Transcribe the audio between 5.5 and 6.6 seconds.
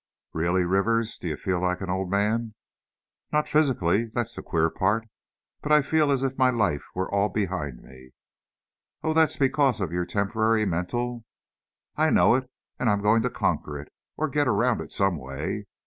But I feel as if my